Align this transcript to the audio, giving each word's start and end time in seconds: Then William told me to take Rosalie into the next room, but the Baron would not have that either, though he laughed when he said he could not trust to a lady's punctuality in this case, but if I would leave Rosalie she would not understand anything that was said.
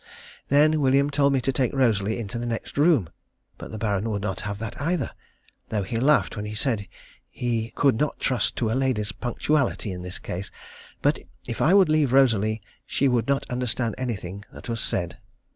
Then 0.47 0.81
William 0.81 1.11
told 1.11 1.31
me 1.31 1.41
to 1.41 1.53
take 1.53 1.73
Rosalie 1.75 2.17
into 2.17 2.39
the 2.39 2.47
next 2.47 2.75
room, 2.75 3.09
but 3.59 3.69
the 3.69 3.77
Baron 3.77 4.09
would 4.09 4.23
not 4.23 4.39
have 4.41 4.57
that 4.57 4.81
either, 4.81 5.11
though 5.69 5.83
he 5.83 5.97
laughed 5.99 6.35
when 6.35 6.45
he 6.45 6.55
said 6.55 6.87
he 7.29 7.69
could 7.75 7.99
not 7.99 8.19
trust 8.19 8.55
to 8.55 8.71
a 8.71 8.73
lady's 8.73 9.11
punctuality 9.11 9.91
in 9.91 10.01
this 10.01 10.17
case, 10.17 10.49
but 11.03 11.19
if 11.47 11.61
I 11.61 11.75
would 11.75 11.87
leave 11.89 12.13
Rosalie 12.13 12.63
she 12.87 13.07
would 13.07 13.27
not 13.27 13.45
understand 13.47 13.93
anything 13.99 14.43
that 14.51 14.67
was 14.67 14.81
said. 14.81 15.19